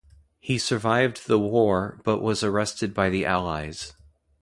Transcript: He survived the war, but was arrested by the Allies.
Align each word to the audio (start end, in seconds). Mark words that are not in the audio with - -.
He 0.39 0.57
survived 0.57 1.27
the 1.27 1.37
war, 1.37 2.01
but 2.03 2.23
was 2.23 2.43
arrested 2.43 2.91
by 2.91 3.11
the 3.11 3.23
Allies. 3.23 3.93